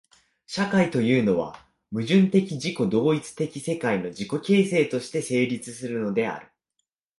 [0.47, 6.47] 社会というのは、矛盾的自己同一的世界の自己形成として成立するのである。